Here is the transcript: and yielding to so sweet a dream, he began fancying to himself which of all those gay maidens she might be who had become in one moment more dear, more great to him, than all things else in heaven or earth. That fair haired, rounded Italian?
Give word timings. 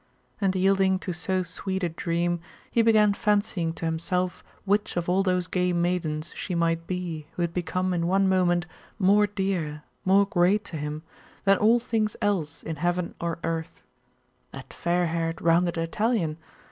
and 0.41 0.55
yielding 0.55 0.97
to 0.97 1.13
so 1.13 1.43
sweet 1.43 1.83
a 1.83 1.89
dream, 1.89 2.39
he 2.71 2.81
began 2.81 3.13
fancying 3.13 3.71
to 3.71 3.85
himself 3.85 4.43
which 4.65 4.97
of 4.97 5.07
all 5.07 5.21
those 5.21 5.45
gay 5.45 5.71
maidens 5.73 6.33
she 6.35 6.55
might 6.55 6.87
be 6.87 7.27
who 7.33 7.43
had 7.43 7.53
become 7.53 7.93
in 7.93 8.07
one 8.07 8.27
moment 8.27 8.65
more 8.97 9.27
dear, 9.27 9.83
more 10.03 10.25
great 10.25 10.63
to 10.63 10.75
him, 10.75 11.03
than 11.43 11.59
all 11.59 11.77
things 11.77 12.15
else 12.19 12.63
in 12.63 12.77
heaven 12.77 13.13
or 13.21 13.37
earth. 13.43 13.83
That 14.53 14.73
fair 14.73 15.05
haired, 15.05 15.39
rounded 15.39 15.77
Italian? 15.77 16.39